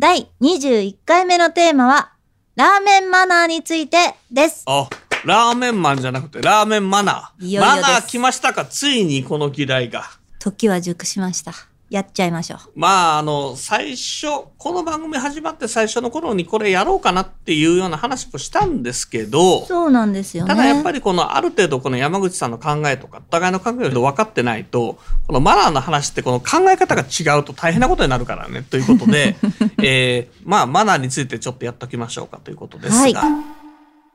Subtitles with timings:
[0.00, 2.12] 第21回目のテーマは
[2.56, 4.62] ラーメンマナーについてです。
[4.66, 4.88] あ
[5.26, 7.44] ラーメンマンじゃなくてラーメンマナー。
[7.44, 8.64] いよいよマナー来ましたか？
[8.64, 10.04] ついにこの議題が。
[10.38, 11.52] 時は熟しました
[11.90, 12.58] やっちゃいましょう。
[12.76, 14.26] まああの最初
[14.58, 20.48] この番組始まって最初の頃にこれやろうかなっていうような話もしたんですけどそうなんですよね。
[20.50, 29.36] ただやっぱりこのある程度この山口さんの考えとかお互いの考えを分かってないとこのマナーの話ってこの考え方が違うと大変なことになるからねということで、
[29.82, 33.32] えーまあマナーについてちょっとやっておきましょうかということですが、はい。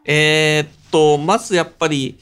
[0.06, 2.17] えーっとまずやっぱり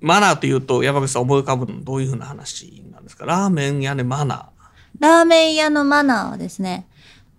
[0.00, 3.26] マナーというと山口さん思い浮かぶのはどういうふうな話なんですか？
[3.26, 4.57] ラーメン屋ねマナー。
[4.98, 6.86] ラーメン屋のマナーはですね、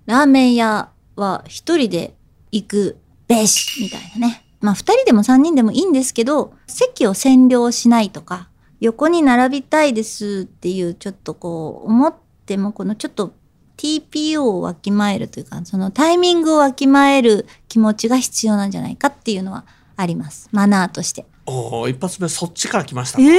[0.05, 2.15] ラーメン屋は一人で
[2.51, 4.45] 行くべし、みたいなね。
[4.61, 8.49] まあ二人でも三人でもいいんですけど、席を占領しないとか、
[8.79, 12.15] 横に並びたいですっていう、ちょっとこう、思っ
[12.45, 13.33] ても、このちょっと
[13.77, 19.65] TPO をわきまえるというか、そのタイミングをわきまえる気持ちが必要なんじゃないかっていうのは
[19.95, 20.49] あります。
[20.51, 21.25] マナーとして。
[21.45, 23.23] おー一発目そっちから来ましたか。
[23.23, 23.37] え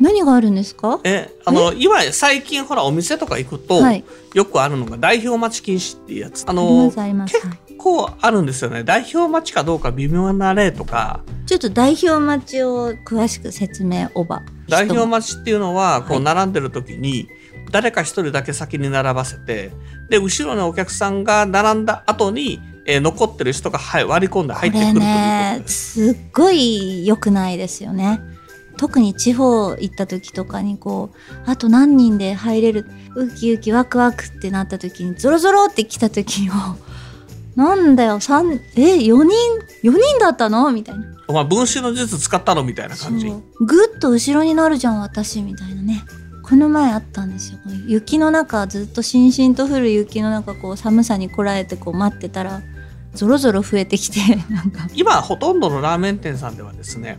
[0.00, 1.00] 何があるんですか？
[1.04, 4.04] えあの今最近ほらお店とか行くと、はい。
[4.34, 6.44] よくあるのが代表待ち禁止っていうやつ。
[6.46, 7.40] あの結
[7.78, 8.84] 構あるんですよね。
[8.84, 11.22] 代表待ちかどうか微妙な例とか。
[11.46, 14.70] ちょっと代表待ちを詳しく説明オーバー。
[14.70, 16.18] 代表待ちっていうのはこはい。
[16.18, 17.28] う並んでる時に
[17.70, 19.70] 誰か一人だけ先に並ばせて
[20.10, 25.62] で後ろのお客さんが並んだ後に、えー残ってる人が、はい、割り込んで入ってくるというこれね。
[25.66, 28.20] すっごい良くないですよね
[28.76, 36.76] 特に地方行った時とかにこうあと何人で入れるウキウキワクワクってなった時にゾロゾロって来た時には
[37.56, 40.70] なんだよ三え4人？4人だったの？
[40.72, 41.06] みたいな。
[41.26, 42.62] お前分子の術使ったの？
[42.62, 43.32] みたいな感じ。
[43.60, 46.04] ぐっと後ろになるじゃん私みたいなね。
[46.42, 47.58] この前あったんですよ。
[47.86, 52.60] 雪の中ずっとしんしんと降る雪の中こう寒さにこらえてこう待ってたら
[53.14, 54.20] ゾロゾロ増えてきて
[54.50, 54.86] なんか。
[54.94, 57.18] 今ほとんどのラーメン店さんではですね、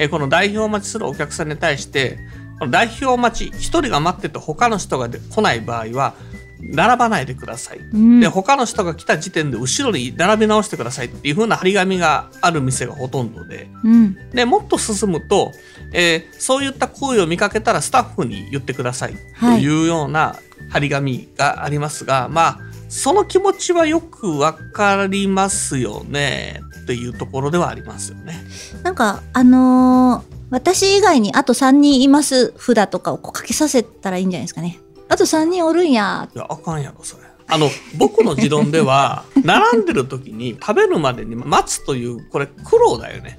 [0.00, 2.18] えーこの代表待ちするお客さんに対して
[2.58, 6.14] この代表待ち一人が待ってて他の人がで来ない場合は
[6.62, 8.20] 並ばないでください、うん。
[8.20, 13.68] で他の人が来た時点で後ろに並び直してくださいっていう風な張り紙がある店がほとんどで。
[13.82, 14.30] うん。
[14.30, 15.52] でもっと進むと、
[15.92, 19.12] えーそういった行為を見かけたらスタッフに言ってください。
[19.12, 19.62] とはい。
[19.62, 20.36] いうような
[20.68, 28.34] 張り紙がありますが、まあその気持ちはよくわかりますよねっていうところではありますよね。
[28.82, 37.22] なんかあのー私以外にあと3人います札とかをこうかけさせたらいいんじゃないですかねあと3人おるんやいやあかんやろそれ。
[37.46, 43.38] あの僕の持論では並んでる時に食べるまでに待つというこれ苦労だよね。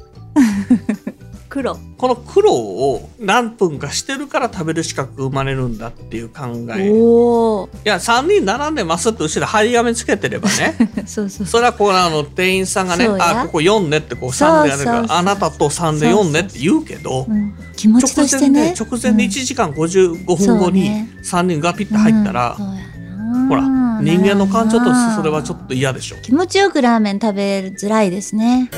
[1.51, 1.77] 黒。
[1.97, 6.87] この苦労を何分かしてるから食べる資格生まれるんだっていう考え。
[6.87, 10.75] いや3人並んでますって後ろ張り紙つけてればね。
[11.05, 13.41] そうそうそれはこうあの店員さんがね「そうや。
[13.41, 17.53] あここ4ね」ってこう3でやるからそうそうそうあなたと3で4ねって言うけどうん。
[17.75, 18.89] 気持ちと直前でしてね。
[18.89, 23.47] 直前で1時間55分後にそうね3人がピッと入ったらうんそうやな。
[23.49, 23.61] ほら
[24.01, 26.15] 人間の感情としてそれはちょとっと嫌でしょ。
[26.21, 28.69] 気持ちよくラーメン食べづらいですね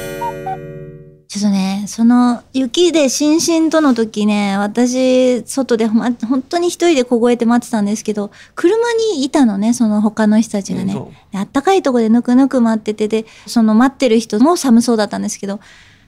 [1.34, 8.78] ちょっとねその雪でしんしんとの時ね私外でほま本当に一人で凍えて待ってたんですけど車
[9.16, 10.96] にいたのねその他の人たちがね、
[11.34, 15.60] あったかいとこでぬくぬく待っててでその待ってる人も寒そうだったんですけど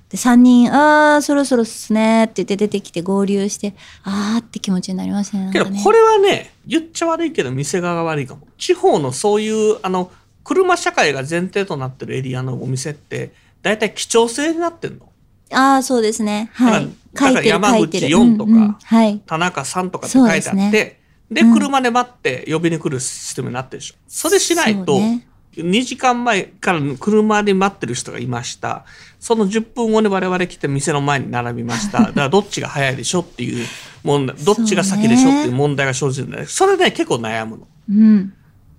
[0.09, 5.53] で3人「あーそろそろっすね」って言って出てきて合流してあーって気持ちになりましたねね。
[5.53, 8.47] けどこれはね言っちゃ悪いけど店側が悪いかも。
[8.59, 10.11] 地方のそういうあの
[10.43, 13.31] 車社会が前提となってるエリアのお店って
[13.63, 15.09] 大体基調制になってんの
[15.51, 16.49] ああそうですね。
[16.53, 16.89] はい。
[17.13, 18.07] だから山口書いてる。
[18.07, 19.21] 4とかはい。
[19.25, 20.99] 田中さんとかって書いてあって
[21.31, 25.27] で車で待って呼びに来るシステムになってるでしょそれしないと、そうね。
[25.55, 28.85] 2時間前から車で待ってる人がいました。
[29.19, 31.99] その10分後に我々来て店の前に並びました。
[32.03, 33.65] だからどっちが早いでしょっていう
[34.03, 37.67] 問題どっちが先でしょっていう問題が生じるんだよそれね結構悩むの。
[37.89, 38.33] うん。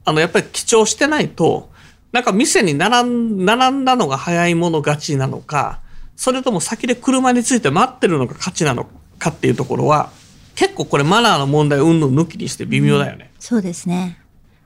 [0.05, 1.71] あのやっぱり記帳してないと
[2.13, 5.81] なんか店に並ん並んだのが早いもの勝ちなのか
[6.17, 10.11] それとも先で車について待ってるのが勝ちなのかっていうところは
[10.55, 13.31] 結構これマナーの問題をうんぬん抜きにして微妙だよね。
[13.39, 14.19] そうですね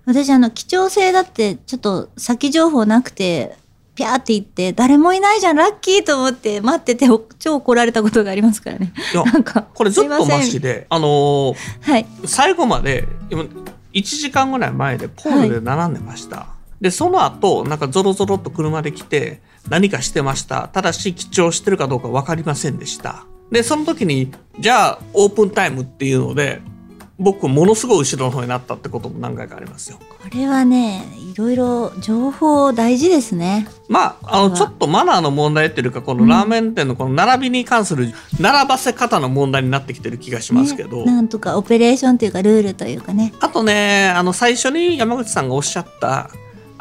[0.07, 3.57] 私あの、貴重性だって、ちょっと先情報なくて、
[3.95, 7.07] ピャーって言って、誰もいないじゃん、ラッキーと思って待ってて、
[7.39, 8.93] 超怒られたことがありますからね。
[9.13, 12.07] いや なんか、これずっとマシで、あのーはい。
[12.25, 13.43] 最後まで今
[13.93, 16.47] 1時間ぐらい前でポールで並んでました、
[16.81, 20.69] でその後なんかゾロゾロっと車で来て何かしてました。
[20.69, 23.27] ただし記帳してるかどうか分かりませんでした。
[23.51, 26.63] でその時にじゃあオープンタイムっていうので
[27.21, 29.99] 僕ものすごい後ろの方になったってことも何回かありますよ。
[29.99, 33.69] これはね、いろいろ情報大事ですね。
[33.89, 43.35] まあ、あの、ちょっとマナーの問題っていうか、このラーメン店のこの並びに関する並ばせ方の問題になってきてる気がしますけど、ねなんとかオペレーションというかルールというかね。
[43.41, 46.31] あとね、あの、最初に山口さんがおっしゃった、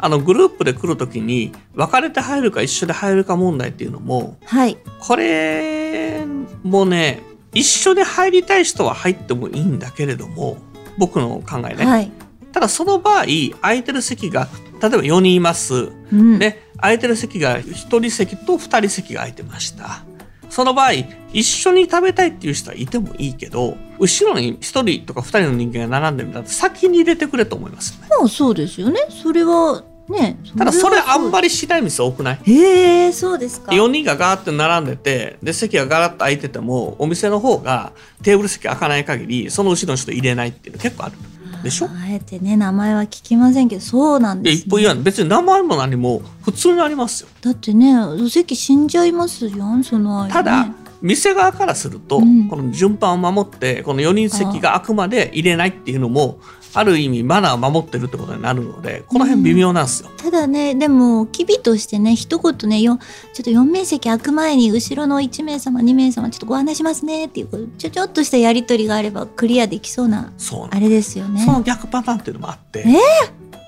[0.02, 4.78] あの、グループで来るときに、別れて入るか一緒で入るか問題っていうのも、はい。
[4.98, 6.24] これ
[6.62, 10.56] もね、一緒に入りたい人は入ってもいいんだけれども、
[10.96, 11.84] 僕の考えね。
[11.84, 12.10] はい。
[12.52, 13.24] ただその場合、
[13.60, 14.48] 空いてる席が、
[14.80, 15.92] 例えば4人います。
[16.12, 16.38] うん。
[16.38, 20.02] で、空いてる席が1人席と2人席が空いてました。
[20.48, 20.92] その場合、
[21.32, 28.08] 一緒に食べたいっていう人はいてもいいけど、後ろに1人とか2人の人間が並んでるんだって先に入れてくれと思いますよね。
[28.18, 29.00] もうそうですよね。
[29.10, 30.38] それはね。
[30.58, 31.30] ただそれあんり。
[31.30, 32.40] まりしない店多くない？
[32.44, 33.72] へえ、そうですか。
[33.72, 37.92] 4人がガーって並んでて、で、席がガラッと空いてても、お店の方が
[38.22, 41.14] テーブル席開かない限り、その後ろの人入れないっていうの結構ある。
[41.62, 41.86] でしょ？
[41.86, 45.04] あえてね、名前は聞きませんけど、そうなんで、です、一歩言わない。
[45.04, 47.28] 別に名前も何も普通にありますよ。
[47.42, 49.50] だってね、お席死んじゃいますよ、
[49.84, 50.32] その間、ね。
[50.32, 50.68] ただ、
[51.02, 52.48] 店側からすると、うん。
[52.48, 56.38] この順番を守ってこの4人席があくまで入れないっていうのも
[56.74, 60.10] ある意味マナーを守ってるってことになるのでこの辺微妙なんですよ。
[60.16, 62.98] ただね、でも、機微としてね、一言ね、よ
[63.32, 70.32] ちょっと4名席空く前に、後ろの1名様、2名様、ちょっとご案内しますねっていう、ちょちょっとしたやりとりがあれば、クリアできそうな、
[70.70, 71.42] あれですよね。
[71.44, 71.52] そ。
[71.52, 72.94] の逆パターンっていうのもあって、え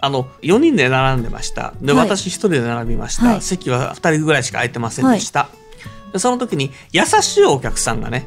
[0.03, 1.75] あの4人で並んでました。
[1.81, 2.09] で、はい。
[2.09, 3.41] 私1人で並びました、はい。
[3.41, 5.49] 席は2人ぐらいしか空いてませんでした、
[6.13, 8.27] でその時に優しいお客さんがね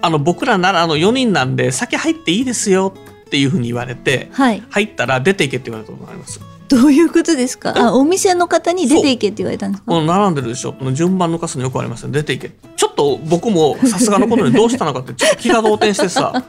[0.00, 2.94] あの僕らならあの4人なんで先入っていいですよ
[3.26, 4.62] っていうふうに言われてはい。
[4.70, 6.40] 入ったら出ていけって言われたことがあります。
[6.68, 7.74] どういうことですか？
[7.76, 9.90] あ、お店の方に出ていけって言われたんですか？
[9.92, 10.72] この並んでるでしょ？
[10.72, 12.50] この順番抜かすのよくありますよ出ていけ。
[12.76, 16.44] ちょっと僕もさすがのことにどうしたのかって ちょっと気が動転してさ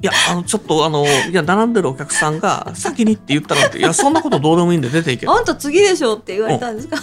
[0.00, 5.26] いやあのちょっとあのいや並んでるお客さんが先にって言ったらっていやそんなことどうでもいいんで出ていけ。
[5.26, 6.96] あんた次でしょって言われたんですか？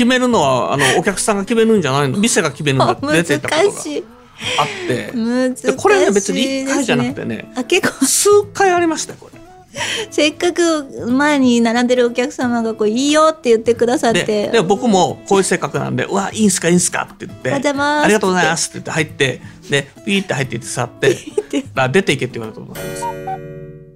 [0.00, 2.16] 決めるのはあのお客さんが決めるんじゃないの？
[2.18, 3.78] 店が決めるんだって出難てたことが。
[4.58, 5.12] あって。
[5.14, 8.06] 難しい、でこれね別に1回じゃなくてねあ結構。
[8.06, 9.38] 数回ありましたよこれ。
[10.10, 18.04] せっかく前に並んでるお客様がこういいよって言ってくださっでてで僕もこういう性格なんで「うわいいんすかいいんすか」って言ってありがとうございます。
[18.04, 21.18] ありがとうございます」って言って入ってでピーって入っていって座って
[21.76, 23.09] あ出ていけって言われたことがあります。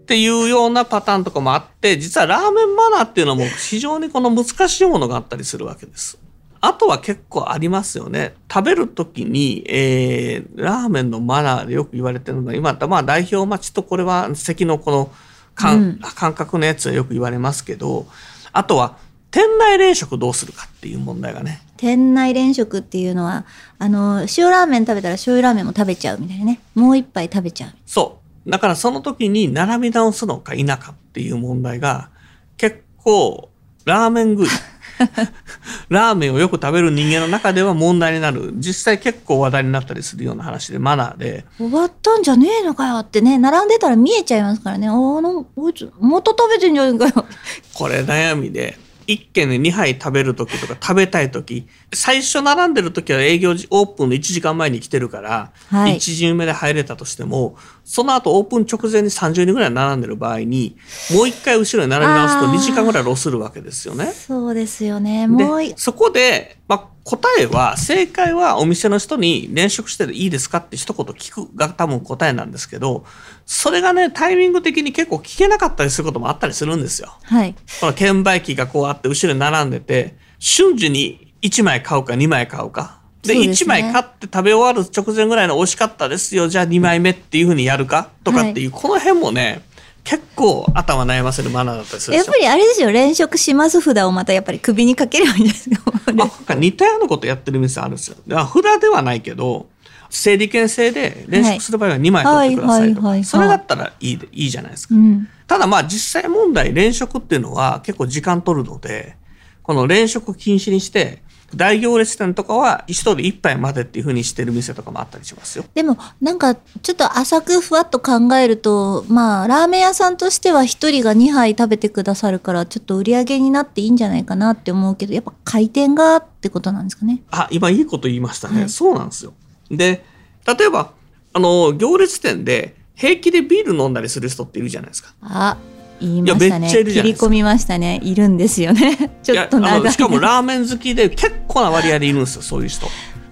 [0.05, 6.19] っていうようなパターンとかもあって実はラーメンマナーっていうのも非常にこの難しいものがあったりするわけです。
[6.61, 8.35] あとは結構ありますよね。
[8.53, 15.11] 食べるときに、えー、ラーメンのマナーでよく言われてるのが、今、まあ代表待ちとこれは席のこの
[15.55, 18.07] 感,、うん感覚のやつはよく言われますけど、
[18.53, 18.97] あとは
[19.31, 21.61] 店内連食どうするかっていう問題がね。
[21.77, 23.45] 店内連食っていうのは
[23.79, 28.24] あの塩ラーメン食べたら醤油ラーメンも食べちゃうみたいなねもう一杯食べちゃうそう。
[28.47, 32.11] だからその時に並び直すのか否かっていう問題が
[32.57, 33.51] 結構
[33.85, 34.49] ラーメン食い。
[35.89, 38.53] ラーメンをよく食べる人間の中では問題になる。
[38.57, 41.45] 実際結構話題になったりするような話でマナーで。
[41.59, 47.27] 終わったんじゃねえのかよってね並んでたら見えちゃいますからねあのおいつまた食べてんじゃねえかよ
[47.75, 48.79] これ悩みで。
[49.07, 60.77] 一軒で2杯食べる時とか食べたい時最初並んでる時は営業時オープンの1時間前に来てるから、はい1巡目で入れたとしてもその後オープン直前に30人ぐらい並んでる場合に
[61.15, 64.07] もう一回後ろに並び直すとあー2時間ぐらいロスるわけですよね。
[64.07, 73.05] そうですよねもうそこで、まあ、答えは正解はお店の人に連食していいですかって一言聞くが多分答えなんですけど
[73.45, 77.15] それがねタイミング的に結構聞けなかったりすることもあったりするんですよ。
[77.25, 77.55] はい。
[77.81, 83.03] この券売機がこうあって後ろに並んでて瞬時に1枚買うか2枚買うか。
[83.23, 83.75] でそうですね。
[83.77, 86.49] 1枚買って食べ終わる直前ぐらいの美味しかったですよ。
[86.49, 88.09] じゃあ2枚目っていうふうにやるか？
[88.23, 89.63] とかっていう、この辺もね
[90.05, 92.35] 結構頭悩ませるマナーだったりするやっぱ。
[92.37, 92.91] りあれですよ。
[92.91, 95.79] 連食します札をまたやっぱり首にかければいいんですよ
[96.15, 98.17] まあ、なんか似たようなことやってる店あるんですよ。
[98.27, 99.69] 札ではないけど、
[100.11, 104.95] 整理券制で連食する場合は2枚取ってくださいとそれだったらいいでいいじゃないですか。
[104.95, 105.29] うん。
[105.47, 109.17] ただまあ実際問題連食っていうのは結構時間取るので、
[109.63, 111.24] この連食禁止にして、
[111.57, 115.65] 大行列店とかは一人一杯までっていうふうにしてる店とかもあったりしますよ。
[115.75, 127.23] でもなんかちょっと浅くふわっと考えるとまあラーメン屋さんとしては一人が2杯食べてくださるからちょっと売り上げになっていいんじゃないかなって思うけどやっぱ回転がってことなんですかね。
[127.31, 128.61] あ、今いいこと言いましたね。
[128.61, 129.33] はいそうなんですよ。
[129.71, 130.05] で、
[130.47, 130.93] 例えば、
[131.33, 135.15] あの、行列店で平気でビール飲んだりする人っているじゃないですか。
[135.23, 135.57] あ
[136.01, 136.69] 言いましたね。
[136.69, 138.01] 切り込みましたね。
[138.03, 139.11] いるんですよね。
[139.23, 139.83] ちょっと長い。
[139.83, 142.87] のしかもラーメン好きで結構な割合でいるんですよ、そういう人。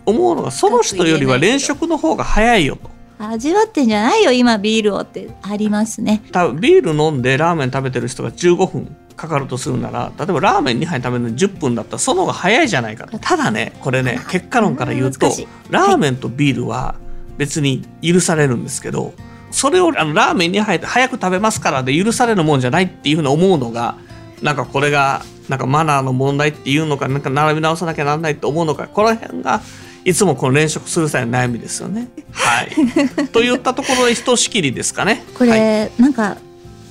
[0.04, 2.90] 思うのが、その人よりは連食の方が早いよと。
[3.18, 6.22] 味わってんじゃないよ今ビールをってありますね。
[6.32, 13.18] 多分ビール飲んでラーメン食べてる人が15分かかるとするなら例えばラーメン2杯食べるのに10分だったらその方が早いじゃないかと。
[13.18, 15.30] ただねこれね結果論から言うと
[15.70, 16.96] ラーメンとビールは
[17.38, 19.14] 別に許されるんですけど
[19.52, 23.96] それをあのラーメン2杯で早く食べますからで許されるもんじゃないっていうふうに思うのが
[24.42, 29.60] なんかこれがなんかマナーの問題っていうのかなんか並び直さなきゃならないって思うのかこの辺が
[30.04, 32.08] いつもこの連食する際の悩みですよね。
[32.32, 32.70] はい、
[33.30, 35.22] といったところでひとしきりですかね。
[35.34, 36.36] これ、はいなんか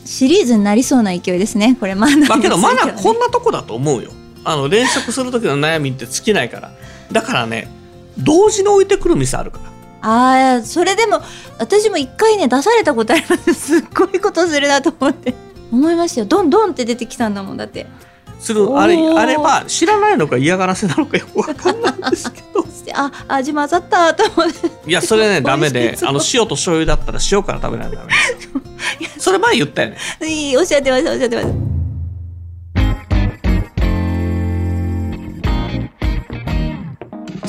[0.05, 4.11] シリーズになりそうな勢いですねこれマナーねまあけどまだこんなとこだと思うよ。
[4.43, 6.71] あの連食する時の悩みって尽きないから。
[7.11, 7.67] だからね
[8.17, 9.70] 同時に置いてくる店あるから。
[10.01, 11.21] ああそれでも
[11.59, 15.33] 私も一回ね出されたことありますすっごいことするなと思って。
[15.71, 16.27] 思いましたよ。
[16.27, 17.87] ドンドンって出てきたんだもんだって。
[18.39, 22.65] するあれあれは知らないのか嫌がらせなのかよくわかんないんですけど。
[22.93, 24.89] あ味混ざったと思って。
[24.89, 28.61] いやそれね ダメ美であの塩と醤油だったら塩から食べないとダメですよ
[29.17, 29.97] それ前言ったよね。
[30.27, 31.47] いいおっしゃってましたおっしゃってまし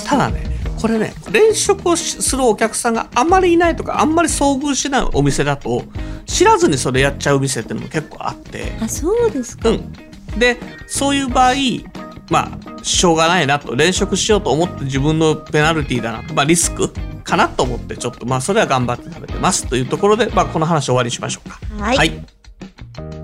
[0.04, 0.10] た。
[0.10, 0.51] ただね
[0.82, 5.84] これね連食をしするお客さんがあんまりいないとかあんまり遭遇しないお店だと
[6.26, 10.12] 知らずにそれやっちゃう店っていうのも結構あってあそうですかうん。
[10.38, 11.54] で、そういう場合、
[12.30, 21.60] まあ、しょうがないなと、連食しようと思って自分のペナルティーだなと、まあ、リスクかなと思って、ちょっと、まあ、それは頑張って食べてますというところで、まあ、この話終わりにしましょうか。
[21.78, 22.24] はい、はい。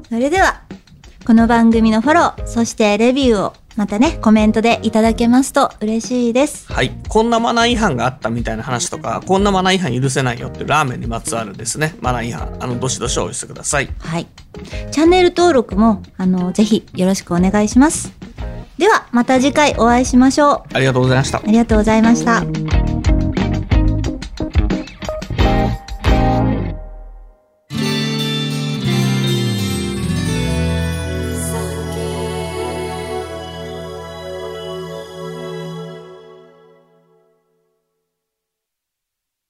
[0.08, 0.62] それでは
[1.26, 6.70] この番組のフォローそしてレビューをまたねコメントでいただけますと嬉しいです。
[6.72, 6.90] はい。
[7.08, 13.88] こんなマナー違反があったみたいな話とか、こんなマナー違反許せないよっていうラーメンにまつわるですね、マナー違反、あの、どしどしお寄せください。
[14.00, 14.26] はい。
[14.90, 18.12] チャンネル登録もあのぜひよろしくお願いします。
[18.78, 20.74] ではまた次回お会いしましょう。
[20.74, 21.38] ありがとうございました。
[21.38, 21.42] あ。
[21.46, 22.77] りがとうございました